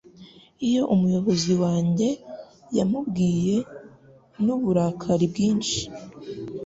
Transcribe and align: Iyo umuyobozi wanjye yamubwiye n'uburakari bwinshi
Iyo 0.67 0.81
umuyobozi 0.93 1.51
wanjye 1.63 2.07
yamubwiye 2.77 3.57
n'uburakari 4.45 5.25
bwinshi 5.33 5.79